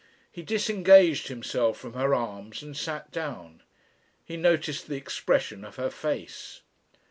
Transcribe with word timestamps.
He 0.31 0.41
disengaged 0.41 1.27
himself 1.27 1.77
from 1.77 1.93
her 1.93 2.15
arms 2.15 2.63
and 2.63 2.75
sat 2.75 3.11
down. 3.11 3.61
He 4.25 4.35
noticed 4.35 4.87
the 4.87 4.95
expression 4.97 5.63
of 5.63 5.75
her 5.75 5.91
face. 5.91 6.61